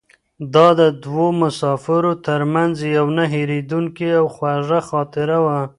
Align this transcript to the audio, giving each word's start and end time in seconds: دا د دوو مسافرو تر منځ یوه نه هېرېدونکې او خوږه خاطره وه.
دا 0.53 0.67
د 0.79 0.81
دوو 1.03 1.27
مسافرو 1.41 2.13
تر 2.27 2.41
منځ 2.53 2.75
یوه 2.95 3.11
نه 3.17 3.25
هېرېدونکې 3.33 4.09
او 4.19 4.25
خوږه 4.35 4.79
خاطره 4.89 5.37
وه. 5.45 5.59